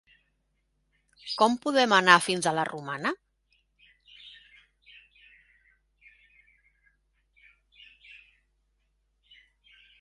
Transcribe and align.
Com 1.41 1.57
podem 1.65 1.93
anar 1.97 2.15
fins 2.27 2.47
a 2.47 2.53
la 2.59 2.63
Romana? 2.69 3.11